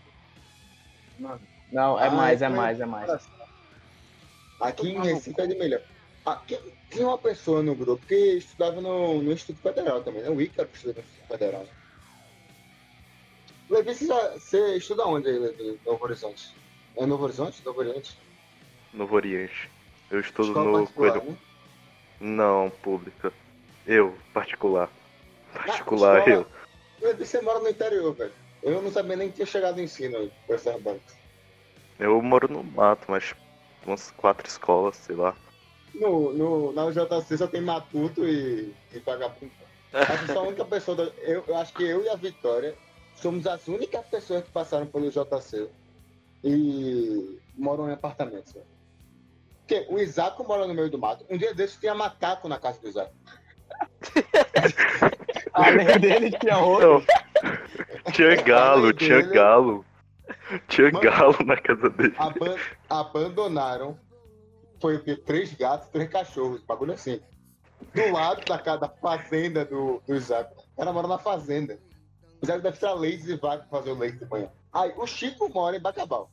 Não, 1.76 2.00
é 2.00 2.08
Ah, 2.08 2.10
mais, 2.12 2.42
é 2.42 2.48
mais, 2.48 2.80
é 2.80 2.86
mais. 2.86 3.30
Aqui 4.62 4.88
em 4.92 5.02
Recife 5.02 5.42
é 5.42 5.46
de 5.46 5.56
melhor. 5.56 5.82
Aqui, 6.26 6.58
tinha 6.90 7.06
uma 7.06 7.18
pessoa 7.18 7.62
no 7.62 7.76
grupo 7.76 8.06
que 8.08 8.16
estudava 8.38 8.80
no, 8.80 9.22
no 9.22 9.34
Instituto 9.34 9.62
Federal 9.62 10.02
também, 10.02 10.22
né? 10.24 10.30
O 10.30 10.40
Ícaro 10.40 10.70
estuda 10.74 10.94
no 10.94 11.00
Instituto 11.02 11.28
Federal. 11.28 11.64
né? 11.64 11.70
Levi, 13.70 13.94
você, 13.94 14.08
já, 14.08 14.32
você 14.32 14.78
estuda 14.78 15.06
onde 15.06 15.28
aí, 15.28 15.38
Levi? 15.38 15.78
Novo 15.86 16.06
Horizonte? 16.06 16.56
É 16.96 17.06
Novo 17.06 17.26
Horizonte? 17.26 17.62
Novo 17.66 17.80
Oriente? 17.80 18.18
Novo 18.94 19.14
Oriente. 19.14 19.70
Eu 20.10 20.22
estudo 20.22 20.48
Escola 20.48 20.66
no 20.66 20.80
particular, 20.86 21.20
Coelho. 21.20 21.32
né? 21.32 21.38
Não, 22.22 22.70
pública. 22.70 23.34
Eu, 23.86 24.18
particular. 24.34 24.90
Particular, 25.54 26.20
escola- 26.20 26.48
eu. 27.02 27.06
Levi, 27.06 27.26
você 27.26 27.42
mora 27.42 27.60
no 27.60 27.68
interior, 27.68 28.14
velho. 28.14 28.32
Eu 28.64 28.82
não 28.82 28.90
sabia 28.94 29.18
nem 29.18 29.28
que 29.28 29.36
tinha 29.36 29.46
chegado 29.46 29.76
no 29.76 29.82
ensino 29.82 30.16
aí, 30.18 30.32
com 30.48 30.54
essas 30.54 30.82
bancas. 30.82 31.25
Eu 32.00 32.22
moro 32.22 32.52
no 32.52 32.64
mato, 32.64 33.06
mas 33.10 33.34
umas 33.86 34.12
quatro 34.12 34.48
escolas, 34.48 34.96
sei 34.98 35.16
lá. 35.16 35.36
No, 35.94 36.34
no, 36.34 36.72
na 36.74 36.86
UJC 36.86 37.38
só 37.38 37.48
tem 37.48 37.62
matuto 37.62 38.26
e, 38.28 38.74
e 38.94 39.00
vagabundo. 39.00 39.52
Acho 39.94 40.26
que 40.26 40.34
só 40.34 40.40
a 40.40 40.48
única 40.48 40.66
pessoa. 40.66 40.98
da- 40.98 41.12
eu, 41.22 41.44
eu 41.48 41.56
acho 41.58 41.74
que 41.74 41.84
eu 41.84 42.04
e 42.04 42.10
a 42.10 42.16
Vitória 42.16 42.76
somos 43.16 43.48
as 43.48 43.68
únicas 43.68 44.06
pessoas 44.08 44.44
que 44.44 44.52
passaram 44.52 44.86
pelo 44.88 45.10
JC 45.10 45.70
e 46.44 47.40
moram 47.56 47.90
em 47.90 47.94
apartamentos. 47.94 48.52
velho. 48.54 48.66
Porque 49.66 49.86
o 49.90 49.98
Isaac 49.98 50.44
mora 50.44 50.68
no 50.68 50.74
meio 50.74 50.90
do 50.92 50.98
mato. 51.00 51.26
Um 51.30 51.38
dia 51.38 51.54
desses 51.54 51.78
tinha 51.80 51.96
macaco 51.96 52.48
na 52.50 52.60
casa 52.60 52.80
do 52.82 52.90
Isaac. 52.90 53.12
Além 55.54 56.00
dele, 56.00 56.32
tinha 56.38 56.58
outro. 56.60 57.04
Tinha 58.12 58.36
galo, 58.44 58.94
tinha 58.94 59.22
dele- 59.22 59.34
galo. 59.34 59.86
Tinha 60.68 60.92
Mano. 60.92 61.02
galo 61.02 61.36
na 61.46 61.58
casa 61.58 61.90
dele. 61.90 62.14
Aban- 62.18 62.58
abandonaram. 62.90 64.00
Foi 64.80 64.98
o 64.98 65.04
quê? 65.04 65.16
Três 65.16 65.54
gatos, 65.54 65.88
três 65.90 66.10
cachorros, 66.10 66.62
bagulho 66.64 66.94
assim. 66.94 67.20
Do 67.94 68.12
lado 68.12 68.44
da 68.46 68.58
casa 68.60 68.82
da 68.82 68.90
fazenda 68.90 69.66
do, 69.66 70.02
do 70.06 70.16
Isaac. 70.16 70.54
O 70.74 70.78
cara 70.78 70.92
mora 70.94 71.08
na 71.08 71.18
fazenda. 71.18 71.80
O 72.42 72.46
Isaac 72.46 72.62
deve 72.62 72.78
tirar 72.78 72.94
leite 72.94 73.30
e 73.30 73.36
vaca 73.38 73.66
pra 73.70 73.80
fazer 73.80 73.92
o 73.92 73.96
leite 73.98 74.18
de 74.18 74.26
manhã. 74.26 74.50
Aí, 74.74 74.94
o 74.98 75.08
Chico 75.08 75.50
mora 75.50 75.78
em 75.78 75.80
Bacabal. 75.80 76.30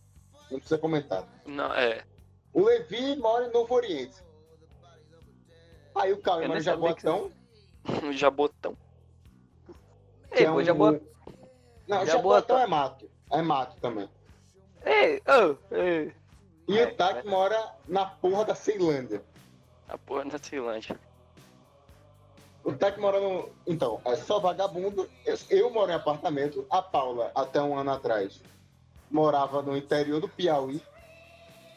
Não 0.51 0.59
precisa 0.59 0.79
comentar. 0.79 1.25
não, 1.47 1.73
é. 1.73 2.03
O 2.53 2.65
Levi 2.65 3.17
mora 3.17 3.47
em 3.47 3.51
Novo 3.53 3.75
Oriente. 3.75 4.17
Aí 5.95 6.13
o 6.13 6.21
Cauê 6.21 6.47
mora 6.47 6.59
em 6.59 6.63
sabia 6.63 6.95
que 6.95 7.03
jabotão. 7.03 8.77
que 10.33 10.41
Ei, 10.43 10.47
é 10.47 10.51
um- 10.51 10.77
boa. 10.77 11.01
Não, 11.89 11.99
Jaboatão. 11.99 12.07
Jaboatão 12.07 12.59
é 12.59 12.67
mato. 12.67 13.11
É 13.33 13.43
mato 13.43 13.77
também. 13.81 14.09
Ei, 14.85 15.23
ô, 15.27 15.57
ei. 15.75 16.13
E 16.69 16.79
É, 16.79 16.85
o 16.85 16.95
Tac 16.95 17.27
mora 17.27 17.75
na 17.89 18.07
porra 18.07 18.45
da 18.45 18.55
Ceilândia. 18.55 19.23
A 19.89 19.99
porra 19.99 20.25
da 20.27 20.39
Ceilândia. 20.39 20.99
O 22.65 22.73
Tec 22.73 22.97
mora 22.99 23.19
no. 23.19 23.49
Então, 23.67 24.01
é 24.05 24.15
só 24.15 24.39
vagabundo. 24.39 25.09
Eu, 25.27 25.37
eu 25.51 25.71
moro 25.71 25.91
em 25.91 25.95
apartamento. 25.95 26.65
A 26.71 26.81
Paula, 26.81 27.33
até 27.35 27.61
um 27.61 27.77
ano 27.77 27.91
atrás, 27.91 28.41
morava 29.11 29.63
no 29.63 29.77
interior 29.77 30.21
do 30.21 30.29
Piauí. 30.29 30.81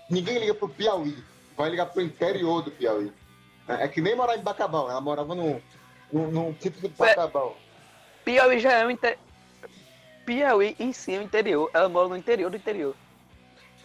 Ninguém 0.09 0.37
liga 0.37 0.53
pro 0.53 0.69
Piauí. 0.69 1.17
Vai 1.57 1.71
ligar 1.71 1.87
pro 1.87 2.01
interior 2.01 2.61
do 2.61 2.69
Piauí. 2.69 3.11
É, 3.67 3.85
é 3.85 3.87
que 3.87 3.99
nem 3.99 4.15
morar 4.15 4.37
em 4.37 4.43
Bacabal. 4.43 4.89
Ela 4.89 5.01
morava 5.01 5.33
num, 5.33 5.59
num, 6.13 6.29
num 6.29 6.53
tipo 6.53 6.79
de 6.79 6.87
Bacabal. 6.89 7.57
Piauí 8.23 8.59
já 8.59 8.73
é 8.73 8.85
o 8.85 8.91
interior. 8.91 9.24
Piauí 10.25 10.75
em 10.79 10.91
si 10.91 11.13
é 11.13 11.19
o 11.19 11.21
interior. 11.21 11.69
Ela 11.73 11.87
mora 11.87 12.07
no 12.09 12.17
interior 12.17 12.49
do 12.49 12.57
interior. 12.57 12.95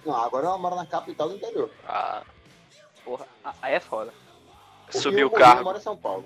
Não, 0.05 0.17
agora 0.17 0.47
ela 0.47 0.59
mora 0.59 0.77
na 0.77 0.87
capital 0.87 1.29
do 1.29 1.37
interior. 1.37 1.71
Ah, 1.87 2.23
Porra, 3.05 3.27
a- 3.45 3.55
aí 3.63 3.75
é 3.75 3.81
foda. 3.81 4.13
subiu 4.91 5.29
o 5.29 5.37
E 5.37 5.39
cargo. 5.39 5.65
mora 5.65 5.79
em 5.79 5.83
São 5.83 5.97
Paulo. 5.97 6.25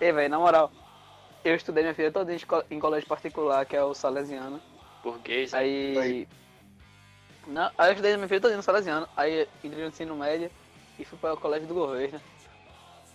Ei, 0.00 0.12
velho, 0.12 0.28
na 0.28 0.38
moral, 0.38 0.70
eu 1.44 1.54
estudei 1.54 1.82
minha 1.82 1.92
vida 1.94 2.10
toda 2.10 2.32
em, 2.70 2.78
colégio 2.80 3.08
particular, 3.08 3.64
que 3.66 3.76
é 3.76 3.82
o 3.82 3.94
Salesiano. 3.94 4.60
Burguês. 5.02 5.52
né? 5.52 5.58
Aí. 5.58 5.98
Aí. 5.98 6.28
Não, 7.46 7.70
aí 7.76 7.88
eu 7.88 7.92
estudei 7.92 8.16
minha 8.16 8.26
vida 8.26 8.40
toda 8.40 8.56
no 8.56 8.62
Salesiano. 8.62 9.06
Aí 9.16 9.46
entrei 9.62 9.82
no 9.82 9.88
ensino 9.88 10.16
médio 10.16 10.50
e 10.98 11.04
fui 11.04 11.18
para 11.18 11.34
o 11.34 11.36
colégio 11.36 11.68
do 11.68 11.74
governo. 11.74 12.20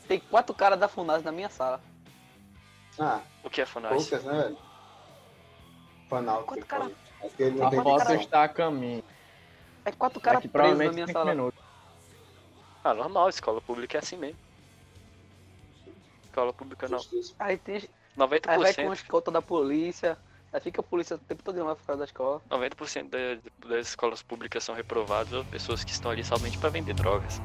Tem 0.08 0.20
quatro 0.20 0.54
caras 0.56 0.80
da 0.80 0.88
FUNAS 0.88 1.24
na 1.24 1.32
minha 1.32 1.50
sala. 1.50 1.82
Ah, 3.00 3.22
O 3.44 3.50
que 3.50 3.62
é 3.62 3.66
Funais? 3.66 3.96
poucas, 4.08 4.24
né, 4.26 4.34
velho? 4.44 4.58
Fanal. 6.10 6.44
Quanto 6.44 6.66
cara- 6.66 6.86
A 6.86 7.30
tem 7.70 7.84
foto 7.84 8.14
está 8.16 8.44
a 8.44 8.50
caminho. 8.50 9.04
É 9.86 9.92
quatro 9.92 10.20
caras 10.20 10.38
Daqui 10.42 10.48
presos 10.50 10.70
na 10.72 10.76
provavelmente 10.78 10.96
minha 10.96 11.08
5 11.08 11.20
sala. 11.20 11.32
minutos. 11.32 11.60
Ah, 12.84 12.94
normal, 12.94 13.30
escola 13.30 13.62
pública 13.62 13.98
é 13.98 14.00
assim 14.00 14.18
mesmo. 14.18 14.38
Escola 16.26 16.54
pública 16.54 16.88
não. 16.88 17.00
Aí 17.40 17.58
tem. 17.58 17.76
Aí 17.76 17.88
vai 18.18 18.40
com 18.40 18.50
90%, 18.82 18.90
a 18.90 18.94
escolta 18.94 19.32
da 19.32 19.42
polícia. 19.42 20.18
Aí 20.52 20.60
fica 20.60 20.82
a 20.82 20.84
polícia 20.84 21.16
o 21.16 21.20
tempo 21.20 21.44
todo 21.44 21.64
lá 21.64 21.76
fora 21.76 22.00
da 22.00 22.06
escola. 22.06 22.42
90% 22.50 23.10
da- 23.10 23.68
das 23.70 23.88
escolas 23.88 24.22
públicas 24.24 24.64
são 24.64 24.74
reprovadas 24.74 25.32
ou 25.34 25.46
pessoas 25.46 25.84
que 25.84 25.92
estão 25.92 26.10
ali 26.12 26.24
somente 26.24 26.58
para 26.58 26.70
vender 26.70 26.94
drogas. 26.96 27.40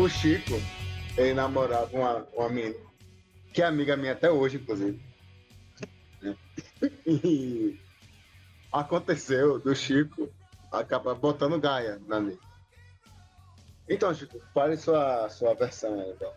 O 0.00 0.08
Chico, 0.08 0.54
ele 1.14 1.34
namorava 1.34 1.94
uma, 1.94 2.26
uma 2.32 2.48
menina, 2.48 2.74
que 3.52 3.60
é 3.60 3.66
amiga 3.66 3.98
minha 3.98 4.12
até 4.12 4.30
hoje, 4.30 4.56
inclusive. 4.56 4.98
E 7.06 7.78
aconteceu 8.72 9.58
do 9.58 9.76
Chico 9.76 10.32
acabar 10.72 11.14
botando 11.14 11.60
Gaia 11.60 12.00
na 12.06 12.16
lei. 12.16 12.38
Então, 13.90 14.14
Chico, 14.14 14.40
fale 14.54 14.78
sua, 14.78 15.28
sua 15.28 15.52
versão 15.52 16.00
aí 16.00 16.14
da, 16.14 16.32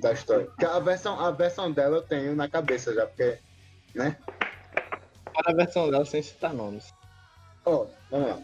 da 0.00 0.12
história. 0.12 0.44
Porque 0.44 0.66
a 0.66 0.78
versão, 0.80 1.18
a 1.18 1.30
versão 1.30 1.72
dela 1.72 1.96
eu 1.96 2.02
tenho 2.02 2.36
na 2.36 2.50
cabeça 2.50 2.92
já, 2.92 3.06
porque, 3.06 3.38
né? 3.94 4.18
A 5.46 5.54
versão 5.54 5.90
dela 5.90 6.04
sem 6.04 6.22
citar 6.22 6.52
nomes. 6.52 6.92
Ó, 7.64 7.86
vamos 8.10 8.28
lá. 8.28 8.42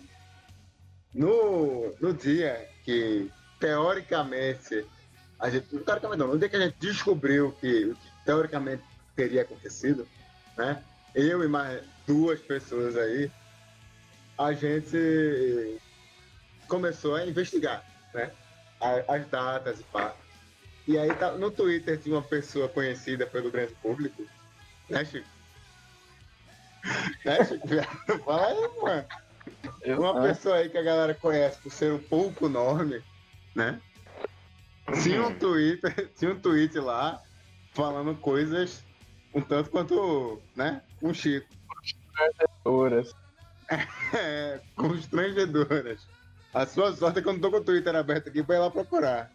No, 1.12 1.94
no 2.00 2.14
dia 2.14 2.66
que, 2.84 3.30
teoricamente, 3.60 4.84
a 5.38 5.48
gente. 5.50 5.66
Teoricamente 5.68 6.18
não, 6.18 6.28
no 6.28 6.38
dia 6.38 6.48
que 6.48 6.56
a 6.56 6.60
gente 6.60 6.76
descobriu 6.80 7.52
que 7.60 7.84
o 7.84 7.94
que 7.94 8.08
teoricamente 8.24 8.82
teria 9.14 9.42
acontecido, 9.42 10.08
né? 10.56 10.82
Eu 11.14 11.44
e 11.44 11.48
mais 11.48 11.82
duas 12.06 12.40
pessoas 12.40 12.96
aí, 12.96 13.30
a 14.38 14.52
gente 14.52 15.78
começou 16.66 17.14
a 17.16 17.26
investigar, 17.26 17.84
né? 18.14 18.30
As 19.08 19.26
datas 19.28 19.80
e 19.80 19.84
pá. 19.84 20.14
E 20.88 20.98
aí 20.98 21.14
tá, 21.14 21.32
no 21.32 21.50
Twitter 21.50 21.98
tinha 22.00 22.16
uma 22.16 22.22
pessoa 22.22 22.68
conhecida 22.68 23.26
pelo 23.26 23.50
grande 23.50 23.74
público, 23.74 24.26
né, 24.88 25.04
Chico? 25.04 25.28
né, 27.24 27.44
Chico? 27.44 27.68
Fala 28.24 28.46
aí, 28.46 28.70
mano. 28.82 29.04
Uma 29.98 30.18
Ah. 30.18 30.28
pessoa 30.28 30.56
aí 30.56 30.68
que 30.70 30.78
a 30.78 30.82
galera 30.82 31.14
conhece 31.14 31.58
por 31.60 31.70
ser 31.70 31.92
um 31.92 31.98
pouco 31.98 32.48
nome, 32.48 33.02
né? 33.54 33.80
Tinha 35.02 35.22
um 35.26 35.34
Twitter, 35.38 36.10
tinha 36.18 36.32
um 36.32 36.40
tweet 36.40 36.78
lá 36.78 37.22
falando 37.72 38.14
coisas 38.16 38.84
um 39.32 39.40
tanto 39.40 39.70
quanto, 39.70 40.42
né? 40.56 40.82
Um 41.00 41.14
Chico. 41.14 41.46
Horas. 42.64 43.12
É, 44.12 44.60
constrangedoras. 44.74 46.04
A 46.52 46.66
sua 46.66 46.92
sorte 46.92 47.20
é 47.20 47.22
que 47.22 47.28
eu 47.28 47.34
não 47.34 47.40
tô 47.40 47.52
com 47.52 47.58
o 47.58 47.64
Twitter 47.64 47.94
aberto 47.94 48.28
aqui 48.28 48.42
pra 48.42 48.56
ir 48.56 48.58
lá 48.58 48.68
procurar. 48.68 49.30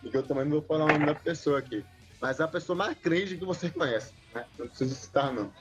Porque 0.00 0.16
eu 0.16 0.22
também 0.22 0.44
não 0.44 0.52
vou 0.52 0.62
falar 0.62 0.86
o 0.86 0.88
nome 0.88 1.04
da 1.04 1.14
pessoa 1.14 1.58
aqui. 1.58 1.84
Mas 2.18 2.40
é 2.40 2.44
a 2.44 2.48
pessoa 2.48 2.74
mais 2.74 2.96
cringe 2.96 3.36
que 3.36 3.44
você 3.44 3.68
conhece, 3.68 4.14
né? 4.34 4.46
Não 4.58 4.66
preciso 4.68 4.94
citar, 4.94 5.34
não. 5.34 5.52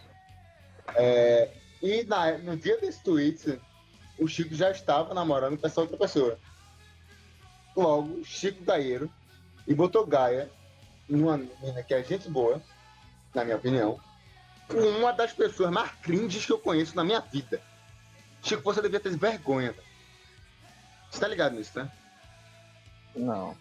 É, 0.95 1.51
e 1.81 2.03
na- 2.05 2.37
no 2.37 2.55
dia 2.55 2.79
desse 2.79 3.03
tweet, 3.03 3.59
o 4.17 4.25
Chico 4.25 4.55
já 4.55 4.71
estava 4.71 5.13
namorando 5.13 5.57
com 5.57 5.67
essa 5.67 5.81
outra 5.81 5.97
pessoa. 5.97 6.39
Logo, 7.77 8.25
Chico 8.25 8.63
Gaieiro 8.63 9.07
e 9.67 9.75
botou 9.75 10.03
Gaia 10.03 10.49
numa 11.07 11.37
menina 11.37 11.83
que 11.83 11.93
é 11.93 12.03
gente 12.03 12.27
boa, 12.27 12.59
na 13.35 13.45
minha 13.45 13.55
opinião, 13.55 13.99
com 14.67 14.77
uma 14.77 15.13
das 15.13 15.31
pessoas 15.31 15.69
mais 15.69 15.91
cringes 16.01 16.43
que 16.43 16.51
eu 16.51 16.57
conheço 16.57 16.95
na 16.95 17.03
minha 17.03 17.19
vida. 17.19 17.61
Chico, 18.41 18.63
você 18.63 18.81
devia 18.81 18.99
ter 18.99 19.15
vergonha. 19.15 19.75
Você 21.11 21.19
tá 21.19 21.27
ligado 21.27 21.53
nisso, 21.55 21.77
né? 21.77 21.91
Não. 23.15 23.55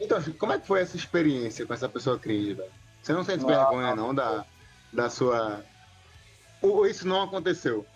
Então, 0.00 0.18
Chico, 0.22 0.38
como 0.38 0.54
é 0.54 0.58
que 0.58 0.66
foi 0.66 0.80
essa 0.80 0.96
experiência 0.96 1.66
com 1.66 1.74
essa 1.74 1.88
pessoa 1.88 2.18
cringe, 2.18 2.54
velho? 2.54 2.72
Você 3.02 3.12
não 3.12 3.24
sente 3.24 3.42
Não. 3.42 3.48
vergonha, 3.48 3.94
não, 3.94 4.14
da, 4.14 4.46
da 4.90 5.10
sua... 5.10 5.62
Ou 6.62 6.86
isso 6.86 7.06
não 7.06 7.22
aconteceu? 7.22 7.86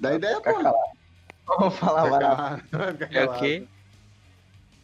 Da 0.00 0.14
ideia, 0.14 0.36
Fica 0.36 0.52
pô. 0.54 0.62
calado. 0.62 0.98
Vamos 1.46 1.74
falar 1.76 2.10
mais. 2.10 2.62
É 3.12 3.24
o 3.24 3.38
quê? 3.38 3.66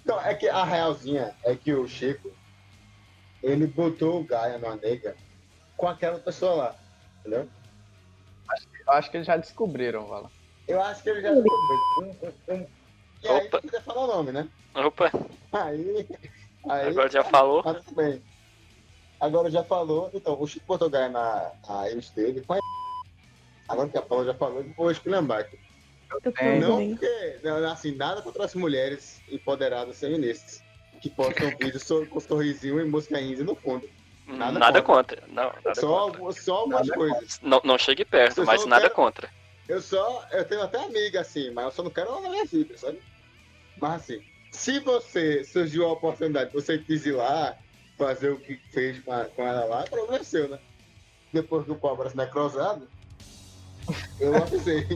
Então, 0.02 0.21
é 0.21 0.35
que 0.35 0.49
a 0.49 0.64
realzinha 0.64 1.35
é 1.44 1.54
que 1.54 1.73
o 1.73 1.87
Chico, 1.88 2.30
ele 3.42 3.66
botou 3.66 4.21
o 4.21 4.25
Gaia 4.25 4.59
numa 4.59 4.76
nega 4.76 5.16
com 5.76 5.88
aquela 5.88 6.18
pessoa 6.18 6.54
lá, 6.54 6.76
entendeu? 7.21 7.49
Eu 8.87 8.92
acho 8.92 9.11
que 9.11 9.16
eles 9.16 9.26
já 9.26 9.37
descobriram, 9.37 10.06
Vala. 10.06 10.30
Eu 10.68 10.83
acho 10.83 11.02
que 11.02 11.09
ele 11.11 11.23
já 11.23 11.33
descobriu. 11.33 11.54
Um, 11.99 12.04
um, 12.04 12.54
um... 12.54 12.66
E 13.23 13.28
aí, 13.28 13.47
Opa. 13.47 13.61
quiser 13.62 13.83
falar 13.83 14.04
o 14.04 14.06
nome, 14.06 14.33
né? 14.33 14.49
Opa, 14.75 15.11
Aí, 15.52 16.06
aí 16.68 16.88
agora 16.88 17.09
já 17.11 17.25
falou. 17.25 17.62
tá 17.62 17.75
tudo 17.75 17.94
bem. 17.94 18.23
Agora 19.21 19.50
já 19.50 19.64
falou, 19.64 20.11
então, 20.12 20.38
o 20.38 20.47
Chico 20.47 20.66
botou 20.66 20.90
Gaia 20.90 21.09
na, 21.09 21.50
dele 22.14 22.42
com 22.42 22.52
a 22.52 22.59
Agora 23.68 23.88
que 23.88 23.99
a 23.99 24.02
Paula 24.02 24.25
já 24.26 24.35
falou, 24.35 24.64
vou 24.76 24.90
esculhambar 24.90 25.40
aqui. 25.40 25.59
Eu 26.25 26.33
É, 26.37 26.61
Não 26.61 26.76
bem. 26.76 26.90
porque, 26.90 27.38
não, 27.42 27.56
assim, 27.71 27.94
nada 27.97 28.23
contra 28.23 28.44
as 28.44 28.54
mulheres 28.54 29.21
empoderadas 29.28 29.99
feministas 29.99 30.62
que 31.00 31.11
postam 31.11 31.50
vídeos 31.59 31.88
com 32.09 32.21
sorrisinho 32.21 32.80
e 32.80 32.85
música 32.85 33.21
indie 33.21 33.42
no 33.42 33.56
fundo. 33.56 33.88
Nada 34.26 34.59
Nada, 34.59 34.83
contra. 34.83 35.23
Não, 35.26 35.52
nada 35.64 35.75
Só, 35.75 35.87
contra. 35.87 36.00
algumas- 36.18 36.37
só 36.44 36.54
algumas 36.56 36.87
Nada 36.87 36.99
coisas. 36.99 37.40
Não, 37.42 37.61
não 37.64 37.78
chegue 37.78 38.04
perto, 38.04 38.40
Eu 38.40 38.47
mas 38.47 38.64
nada 38.64 38.83
quero- 38.83 38.94
contra. 38.94 39.28
Eu 39.68 39.80
só, 39.80 40.26
eu 40.30 40.44
tenho 40.44 40.62
até 40.62 40.78
amiga 40.78 41.21
assim, 41.21 41.50
mas 41.50 41.64
eu 41.66 41.71
só 41.73 41.83
não 41.83 41.90
quero 41.90 42.09
ela 42.11 42.21
na 42.21 42.30
minha 42.30 42.44
vida, 42.44 42.76
sabe? 42.76 42.99
Mas 43.80 44.02
assim, 44.02 44.23
se 44.52 44.78
você 44.80 45.42
surgiu 45.42 45.87
a 45.87 45.92
oportunidade, 45.92 46.52
você 46.52 46.78
quis 46.78 47.04
ir 47.06 47.12
lá, 47.12 47.56
fazer 47.99 48.30
o 48.30 48.38
que 48.40 48.56
fez 48.73 49.00
com, 49.00 49.12
a- 49.12 49.25
com 49.25 49.42
ela 49.42 49.64
lá, 49.64 49.83
problema 49.85 50.16
é 50.18 50.23
seu, 50.23 50.49
né? 50.49 50.59
Depois 51.33 51.64
que 51.64 51.73
o 51.73 51.76
pau 51.76 51.94
aparece 51.94 52.16
necrosado, 52.16 52.88
eu 54.21 54.37
avisei. 54.37 54.87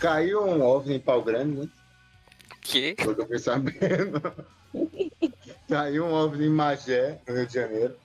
Caiu 0.00 0.46
um 0.46 0.62
OVNI 0.62 0.94
em 0.94 1.00
pau 1.00 1.22
grande, 1.22 1.60
né? 1.60 1.68
Que? 2.62 2.94
Pelo 2.94 3.14
que 3.14 3.20
eu 3.20 3.24
fiquei 3.24 3.38
sabendo. 3.38 4.22
Caiu 5.68 6.06
um 6.06 6.12
OVNI 6.14 6.46
em 6.46 6.50
Magé, 6.50 7.20
no 7.28 7.34
Rio 7.34 7.46
de 7.46 7.52
Janeiro. 7.52 7.96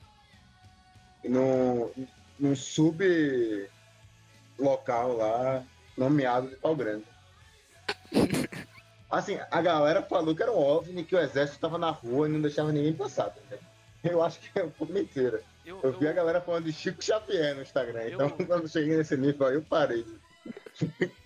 Num, 1.23 1.89
num 2.37 2.55
sub 2.55 3.69
local 4.59 5.15
lá, 5.15 5.63
nomeado 5.97 6.49
de 6.49 6.55
pau 6.57 6.75
grande. 6.75 7.05
Assim, 9.09 9.37
a 9.49 9.61
galera 9.61 10.01
falou 10.01 10.35
que 10.35 10.41
era 10.43 10.51
um 10.51 10.57
OVNI, 10.57 11.03
que 11.03 11.15
o 11.15 11.19
exército 11.19 11.59
tava 11.59 11.77
na 11.77 11.89
rua 11.91 12.27
e 12.27 12.31
não 12.31 12.41
deixava 12.41 12.71
ninguém 12.71 12.93
passar. 12.93 13.29
tá? 13.29 13.57
Eu 14.03 14.21
acho 14.21 14.39
que 14.39 14.59
é 14.59 14.63
um 14.63 14.69
pouco 14.69 14.91
mentira. 14.93 15.41
Eu, 15.65 15.79
Eu 15.81 15.97
vi 15.97 16.07
a 16.07 16.13
galera 16.13 16.41
falando 16.41 16.65
de 16.65 16.73
Chico 16.73 17.03
Xavier 17.03 17.55
no 17.55 17.61
Instagram. 17.61 18.01
Eu- 18.01 18.13
Então, 18.13 18.29
quando 18.45 18.63
eu 18.63 18.67
cheguei 18.67 18.97
nesse 18.97 19.15
nível 19.17 19.47
aí, 19.47 19.55
eu 19.55 19.61
parei. 19.63 20.05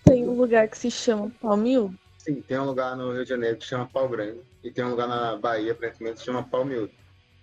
Tem 0.04 0.26
um 0.26 0.32
lugar 0.34 0.68
que 0.68 0.78
se 0.78 0.90
chama 0.90 1.30
Palmil. 1.40 1.92
Sim, 2.16 2.40
tem 2.42 2.58
um 2.58 2.64
lugar 2.64 2.96
no 2.96 3.12
Rio 3.12 3.22
de 3.24 3.28
Janeiro 3.30 3.56
que 3.56 3.64
chama 3.66 3.86
Pau 3.86 4.08
Grande. 4.08 4.40
E 4.62 4.70
tem 4.70 4.84
um 4.84 4.90
lugar 4.90 5.08
na 5.08 5.36
Bahia, 5.36 5.72
aparentemente, 5.72 6.18
que 6.18 6.24
chama 6.24 6.42
Pau 6.42 6.64
Miúdo. 6.64 6.92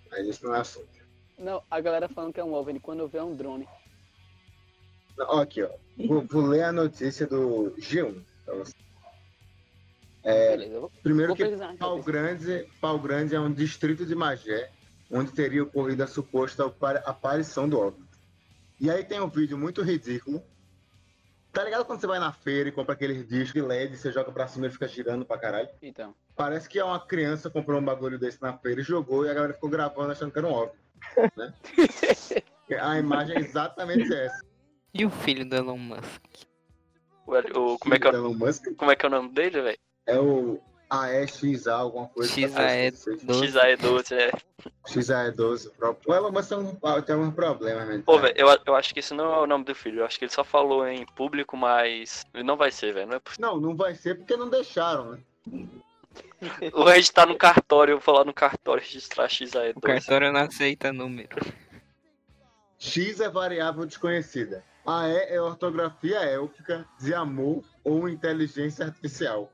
Mas 0.10 0.26
isso 0.28 0.46
não 0.46 0.56
é 0.56 0.60
assunto. 0.60 0.88
Não, 1.38 1.62
a 1.70 1.80
galera 1.82 2.08
falando 2.08 2.34
que 2.34 2.40
é 2.40 2.44
um 2.44 2.54
OVNI 2.54 2.80
quando 2.80 3.00
eu 3.02 3.08
ver 3.08 3.18
é 3.20 3.24
um 3.24 3.36
drone. 3.36 3.68
Ó, 5.20 5.42
aqui, 5.42 5.62
ó. 5.64 5.70
Vou, 6.08 6.22
vou 6.22 6.42
ler 6.46 6.64
a 6.64 6.72
notícia 6.72 7.26
do 7.28 7.74
G1, 7.80 8.22
pra 8.46 8.56
você. 8.56 8.74
Beleza, 10.34 10.74
eu 10.76 10.82
vou, 10.82 10.92
Primeiro 11.04 11.30
vou 11.30 11.36
que 11.38 11.44
aqui, 11.44 11.78
Pau 11.78 12.02
Grande, 12.02 12.68
Pau 12.82 13.00
Grande 13.00 13.36
é 13.36 13.40
um 13.40 13.52
distrito 13.52 14.06
de 14.06 14.14
Magé, 14.16 14.70
onde 15.12 15.32
teria 15.32 15.64
ocorrido 15.64 16.04
a 16.04 16.08
suposta 16.08 16.66
apa- 16.66 17.02
aparição 17.06 17.68
do 17.70 17.80
OVNI. 17.80 18.06
E 18.80 18.92
aí 18.92 19.04
tem 19.04 19.20
um 19.22 19.30
vídeo 19.30 19.58
muito 19.58 19.82
ridículo. 19.82 20.44
Tá 21.52 21.64
ligado 21.64 21.86
quando 21.86 22.00
você 22.00 22.06
vai 22.08 22.20
na 22.20 22.32
feira 22.32 22.70
e 22.70 22.72
compra 22.72 22.94
aqueles 22.94 23.28
discos 23.28 23.54
de 23.54 23.62
LED, 23.68 23.98
você 23.98 24.12
joga 24.12 24.32
pra 24.32 24.48
cima 24.48 24.68
e 24.68 24.70
fica 24.70 24.88
girando 24.88 25.26
pra 25.26 25.38
caralho? 25.40 25.70
Então. 25.82 26.14
Parece 26.36 26.70
que 26.70 26.78
é 26.78 26.84
uma 26.84 27.00
criança 27.00 27.50
comprou 27.50 27.80
um 27.82 27.86
bagulho 27.86 28.20
desse 28.20 28.40
na 28.42 28.56
feira 28.58 28.82
e 28.82 28.84
jogou 28.84 29.26
e 29.26 29.30
a 29.30 29.34
galera 29.34 29.54
ficou 29.54 29.70
gravando 29.70 30.12
achando 30.12 30.32
que 30.32 30.38
era 30.38 30.48
um 30.48 30.52
OVNI. 30.54 30.74
Né? 31.36 31.54
a 32.80 33.00
imagem 33.00 33.38
é 33.38 33.40
exatamente 33.40 34.14
essa. 34.14 34.46
E 34.94 35.06
o 35.06 35.10
filho 35.10 35.48
do 35.48 35.56
Elon 35.56 35.78
Musk? 35.78 36.22
O, 37.26 37.34
o- 37.74 37.80
como, 37.80 37.94
é 37.96 38.00
que 38.00 38.08
é, 38.08 38.12
o- 38.12 38.16
Elon 38.16 38.34
Musk 38.34 38.64
como 38.76 38.92
é 38.92 38.96
que 38.96 39.06
é 39.06 39.10
o 39.10 39.12
nome 39.12 39.30
dele, 39.30 39.62
velho? 39.62 39.80
É 40.08 40.20
o 40.20 40.60
AEXA, 40.90 41.74
alguma 41.74 42.08
coisa. 42.08 42.32
XAE 42.34 42.92
12. 42.92 43.48
XAE12, 43.48 44.12
é. 44.16 44.32
XAE12 44.88 45.72
próprio. 45.78 46.12
O 46.12 46.16
Elon 46.16 46.32
Musk 46.32 46.50
tem 46.50 46.58
um, 46.58 47.02
tem 47.02 47.16
um 47.16 47.32
problema, 47.32 47.86
né? 47.86 48.02
Pô, 48.06 48.18
velho, 48.18 48.34
eu, 48.38 48.48
eu 48.66 48.76
acho 48.76 48.94
que 48.94 49.02
esse 49.02 49.14
não 49.14 49.34
é 49.34 49.40
o 49.40 49.48
nome 49.48 49.66
do 49.66 49.76
filho. 49.76 50.00
Eu 50.00 50.06
acho 50.06 50.18
que 50.18 50.26
ele 50.26 50.32
só 50.32 50.44
falou 50.44 50.88
em 50.88 51.06
público, 51.06 51.58
mas. 51.58 52.26
Ele 52.34 52.44
não 52.44 52.56
vai 52.56 52.72
ser, 52.72 52.94
velho. 52.94 53.08
Não 53.08 53.16
é 53.16 53.20
possível. 53.20 53.50
Não, 53.50 53.60
não 53.60 53.76
vai 53.76 53.96
ser 53.96 54.16
porque 54.16 54.38
não 54.38 54.50
deixaram, 54.50 55.12
né? 55.12 55.20
O 56.74 56.84
Red 56.84 57.04
tá 57.14 57.26
no 57.26 57.38
cartório, 57.38 57.94
eu 57.94 58.00
vou 58.00 58.16
lá 58.16 58.24
no 58.24 58.34
cartório 58.34 58.82
registrar 58.82 59.26
O 59.26 59.28
XAE12. 59.28 59.82
cartório 59.82 60.32
não 60.32 60.42
aceita 60.42 60.94
número. 60.94 61.36
X 62.80 63.20
é 63.20 63.30
variável 63.30 63.86
desconhecida. 63.86 64.64
A 64.86 65.10
E 65.10 65.36
é 65.36 65.42
ortografia 65.42 66.20
élfica 66.20 66.88
de 67.00 67.14
amor 67.14 67.64
ou 67.84 68.08
inteligência 68.08 68.86
artificial. 68.86 69.52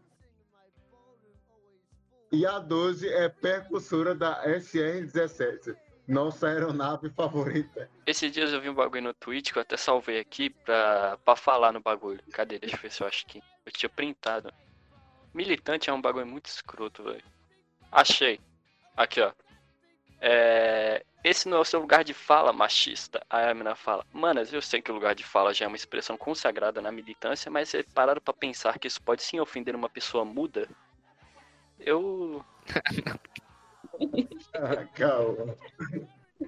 E 2.34 2.48
a 2.48 2.58
12 2.58 3.08
é 3.08 3.30
percussora 3.30 4.16
da 4.16 4.44
SR-17, 4.44 5.78
nossa 6.08 6.48
aeronave 6.48 7.12
favorita. 7.12 7.88
Esses 8.08 8.32
dias 8.32 8.52
eu 8.52 8.60
vi 8.60 8.70
um 8.70 8.74
bagulho 8.74 9.04
no 9.04 9.14
Twitch 9.14 9.52
que 9.52 9.60
eu 9.60 9.62
até 9.62 9.78
salvei 9.78 10.20
aqui 10.20 10.50
pra, 10.50 11.16
pra 11.24 11.36
falar 11.36 11.72
no 11.72 11.80
bagulho. 11.80 12.20
Cadê? 12.32 12.58
Deixa 12.58 12.76
eu 12.76 12.80
ver 12.80 12.92
se 12.92 13.04
eu 13.04 13.08
acho 13.08 13.28
que. 13.28 13.38
Eu 13.64 13.72
tinha 13.72 13.88
printado. 13.88 14.52
Militante 15.32 15.92
é 15.92 15.94
um 15.94 16.02
bagulho 16.02 16.26
muito 16.26 16.48
escroto, 16.48 17.04
velho. 17.04 17.24
Achei. 17.92 18.40
Aqui, 18.98 19.22
ó. 19.22 19.32
É... 20.20 21.06
Esse 21.24 21.48
não 21.48 21.58
é 21.58 21.62
o 21.62 21.66
seu 21.66 21.82
lugar 21.82 22.04
de 22.04 22.16
fala, 22.16 22.52
machista. 22.52 23.24
Aí 23.30 23.48
a 23.48 23.54
mina 23.54 23.76
fala, 23.76 24.04
manas, 24.12 24.52
eu 24.52 24.62
sei 24.62 24.82
que 24.82 24.92
o 24.92 24.96
lugar 24.96 25.14
de 25.14 25.24
fala 25.24 25.54
já 25.54 25.66
é 25.66 25.68
uma 25.68 25.78
expressão 25.78 26.18
consagrada 26.18 26.82
na 26.82 26.92
militância, 26.92 27.52
mas 27.52 27.70
vocês 27.70 27.86
pararam 27.94 28.20
pra 28.20 28.34
pensar 28.34 28.80
que 28.80 28.88
isso 28.88 29.00
pode 29.04 29.22
sim 29.22 29.40
ofender 29.40 29.76
uma 29.76 29.88
pessoa 29.88 30.26
muda? 30.26 30.68
Eu. 31.86 32.42
Ah, 34.56 34.86
calma. 34.96 35.56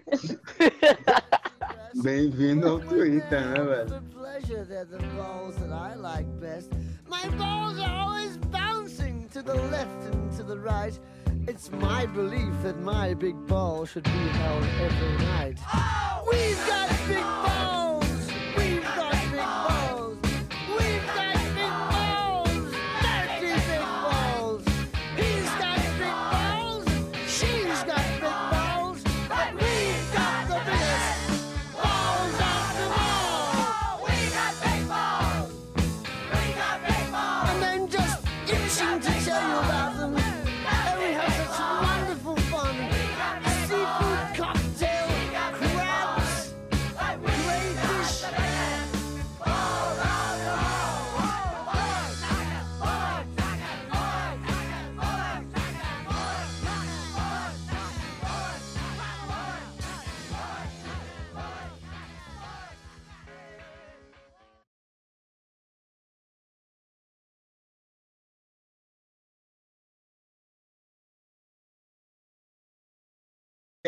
Bem-vindo 2.03 2.67
ao 2.67 2.79
Twitter, 2.79 3.41
né, 3.41 3.63
velho? 3.63 3.87
For 3.89 4.01
pleasure, 4.13 4.65
they're 4.65 4.85
the 4.85 4.99
balls 5.15 5.55
that 5.57 5.71
I 5.71 5.95
like 5.95 6.27
best. 6.39 6.71
My 7.07 7.27
balls 7.37 7.79
are 7.79 7.89
always 7.89 8.37
bouncing 8.37 9.27
to 9.29 9.41
the 9.41 9.55
left 9.55 10.05
and 10.13 10.31
to 10.37 10.43
the 10.43 10.57
right. 10.57 10.99
It's 11.47 11.69
my 11.71 12.05
belief 12.05 12.53
that 12.63 12.79
my 12.81 13.13
big 13.13 13.35
ball 13.47 13.85
should 13.85 14.03
be 14.03 14.09
held 14.09 14.63
every 14.79 15.17
night. 15.25 15.59
We've 16.29 16.67
got 16.67 16.89
big 17.07 17.23
balls. 17.23 17.74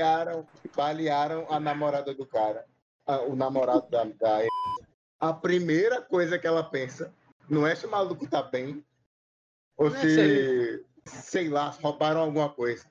Balearam, 0.01 0.47
balearam 0.75 1.47
a 1.51 1.59
namorada 1.59 2.13
do 2.13 2.25
cara. 2.25 2.65
a- 3.05 3.21
o 3.21 3.35
namorado 3.35 3.89
da, 3.89 4.03
da 4.03 4.39
A 5.19 5.33
primeira 5.33 6.01
coisa 6.01 6.37
que 6.37 6.45
ela 6.45 6.63
pensa 6.63 7.11
não 7.49 7.65
é 7.65 7.73
se 7.73 7.85
o 7.85 7.89
maluco 7.91 8.29
tá 8.29 8.43
bem 8.43 8.85
ou 9.77 9.89
Não 9.89 9.95
é 9.95 9.99
se, 10.01 10.85
sei 11.05 11.49
lá, 11.49 11.69
roubaram 11.69 12.19
alguma 12.21 12.49
coisa. 12.53 12.85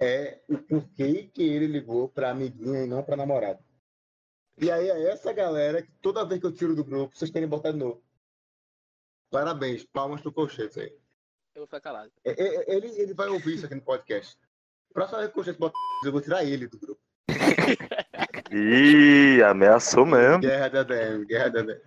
É 0.00 0.40
o 0.48 0.58
porquê 0.58 1.28
que 1.34 1.42
ele 1.42 1.66
ligou 1.66 2.08
pra 2.08 2.30
amiguinha 2.30 2.84
e 2.84 2.86
não 2.86 3.02
pra 3.02 3.16
namorada. 3.16 3.58
E 4.58 4.70
aí 4.70 4.88
é 4.90 5.10
essa 5.10 5.32
galera 5.32 5.82
que 5.82 5.90
toda 6.02 6.24
vez 6.24 6.40
que 6.40 6.46
eu 6.46 6.52
tiro 6.52 6.76
do 6.76 6.84
grupo, 6.84 7.16
vocês 7.16 7.30
querem 7.30 7.48
botar 7.48 7.72
de 7.72 7.78
novo. 7.78 8.00
Parabéns, 9.30 9.84
palmas 9.84 10.20
pro 10.20 10.32
colchete 10.32 10.78
aí. 10.80 10.90
Eu 11.54 11.62
vou 11.62 11.66
ficar 11.66 11.80
calado. 11.80 12.12
É, 12.24 12.30
é, 12.30 12.76
Ele, 12.76 12.88
ele 13.00 13.14
vai 13.14 13.28
ouvir 13.28 13.54
isso 13.56 13.66
aqui 13.66 13.74
no 13.74 13.82
podcast. 13.82 14.36
Próxima 14.98 15.18
vez 15.18 15.30
que 15.30 15.32
o 15.32 15.34
colchete 15.36 15.58
botar 15.60 15.78
eu 16.04 16.10
vou 16.10 16.20
tirar 16.20 16.44
ele 16.44 16.66
do 16.66 16.76
grupo. 16.76 17.00
Ih, 18.50 19.40
ameaçou 19.44 20.04
mesmo. 20.04 20.40
Guerra 20.40 20.68
da 20.68 20.82
DM, 20.82 21.24
guerra 21.24 21.48
da 21.50 21.62
DM. 21.62 21.80